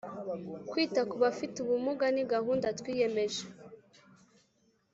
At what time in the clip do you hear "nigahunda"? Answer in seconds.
2.13-2.67